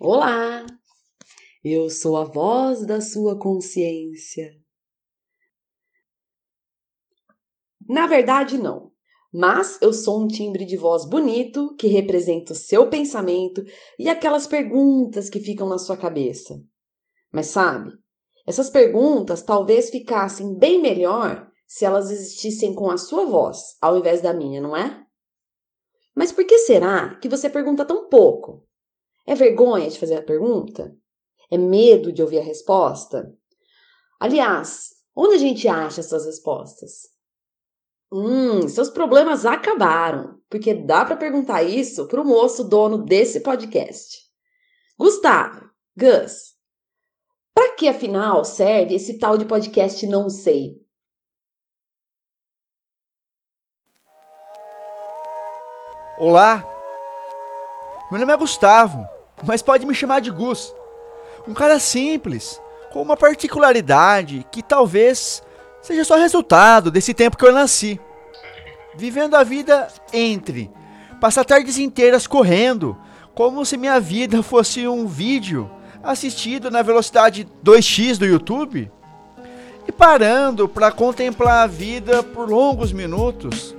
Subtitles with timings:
[0.00, 0.66] Olá!
[1.62, 4.50] Eu sou a voz da sua consciência.
[7.88, 8.90] Na verdade, não.
[9.32, 13.62] Mas eu sou um timbre de voz bonito que representa o seu pensamento
[13.96, 16.60] e aquelas perguntas que ficam na sua cabeça.
[17.32, 17.92] Mas sabe,
[18.48, 24.20] essas perguntas talvez ficassem bem melhor se elas existissem com a sua voz, ao invés
[24.20, 25.06] da minha, não é?
[26.16, 28.66] Mas por que será que você pergunta tão pouco?
[29.26, 30.94] É vergonha de fazer a pergunta?
[31.50, 33.32] É medo de ouvir a resposta?
[34.20, 37.08] Aliás, onde a gente acha essas respostas?
[38.12, 44.18] Hum, seus problemas acabaram, porque dá para perguntar isso para o moço dono desse podcast.
[44.98, 46.54] Gustavo, Gus,
[47.54, 50.80] para que afinal serve esse tal de podcast Não Sei?
[56.16, 56.62] Olá,
[58.10, 59.13] meu nome é Gustavo,
[59.46, 60.74] mas pode me chamar de Gus.
[61.46, 62.60] Um cara simples,
[62.92, 65.42] com uma particularidade que talvez
[65.82, 68.00] seja só resultado desse tempo que eu nasci.
[68.96, 70.70] Vivendo a vida entre
[71.20, 72.96] passar tardes inteiras correndo,
[73.34, 75.70] como se minha vida fosse um vídeo
[76.02, 78.90] assistido na velocidade 2x do YouTube,
[79.86, 83.74] e parando para contemplar a vida por longos minutos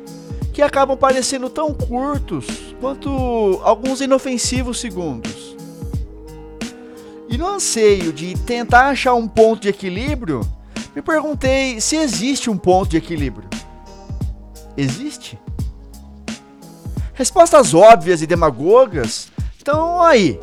[0.55, 2.45] que acabam parecendo tão curtos
[2.79, 5.53] quanto alguns inofensivos segundos.
[7.27, 10.49] E no anseio de tentar achar um ponto de equilíbrio,
[10.95, 13.49] me perguntei se existe um ponto de equilíbrio.
[14.77, 15.37] Existe?
[17.13, 20.39] Respostas óbvias e demagogas estão aí.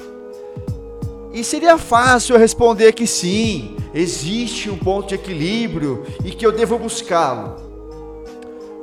[1.33, 6.79] E seria fácil responder que sim, existe um ponto de equilíbrio e que eu devo
[6.79, 7.57] buscá-lo.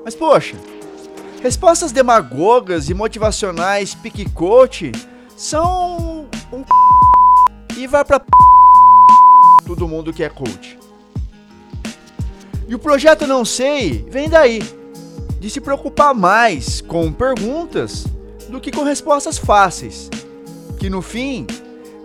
[0.03, 0.55] Mas poxa,
[1.41, 4.91] Respostas demagogas e motivacionais pique coach
[5.37, 6.63] são um
[7.77, 8.21] e vai para
[9.65, 10.77] todo mundo que é coach.
[12.67, 14.61] E o projeto Não Sei vem daí,
[15.39, 18.05] de se preocupar mais com perguntas
[18.49, 20.09] do que com respostas fáceis,
[20.77, 21.47] que no fim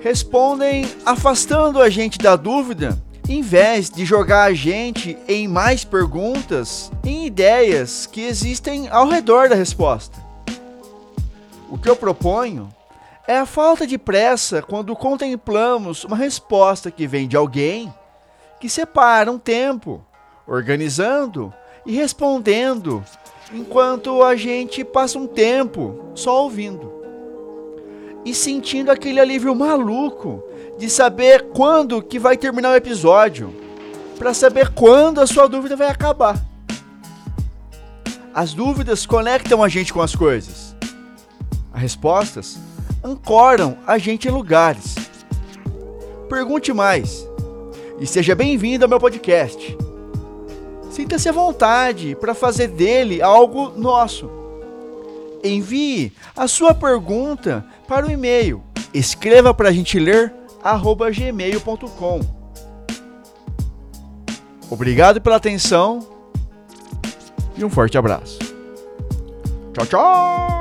[0.01, 6.91] respondem afastando a gente da dúvida em vez de jogar a gente em mais perguntas,
[7.03, 10.23] em ideias que existem ao redor da resposta.
[11.71, 12.69] O que eu proponho
[13.27, 17.93] é a falta de pressa quando contemplamos uma resposta que vem de alguém
[18.61, 20.05] que separa um tempo,
[20.47, 21.53] organizando
[21.87, 23.03] e respondendo,
[23.53, 26.93] enquanto a gente passa um tempo só ouvindo
[28.25, 30.43] e sentindo aquele alívio maluco
[30.79, 33.55] de saber quando que vai terminar o episódio,
[34.19, 36.43] para saber quando a sua dúvida vai acabar.
[38.35, 40.75] As dúvidas conectam a gente com as coisas.
[41.73, 42.59] As respostas
[43.03, 44.95] ancoram a gente em lugares.
[46.29, 47.29] Pergunte mais
[48.01, 49.77] e seja bem-vindo ao meu podcast.
[50.91, 54.31] Sinta-se à vontade para fazer dele algo nosso.
[55.43, 58.63] Envie a sua pergunta para o e-mail.
[58.93, 60.33] Escreva para a gente ler
[61.13, 62.21] gmail.com.
[64.71, 66.07] Obrigado pela atenção
[67.57, 68.39] e um forte abraço.
[69.73, 70.54] Tchau, tchau!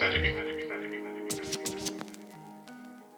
[0.00, 0.49] Sergei.